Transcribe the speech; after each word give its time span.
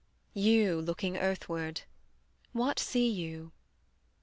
You 0.33 0.81
looking 0.81 1.15
earthward, 1.15 1.81
what 2.53 2.79
see 2.79 3.07
you? 3.07 3.51